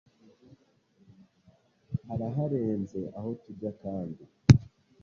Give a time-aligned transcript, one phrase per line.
[2.07, 4.23] Haraharenze aho tujya kandi,